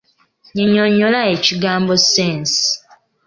[0.51, 2.65] Nnyinyonnyola ekigambo ssensi.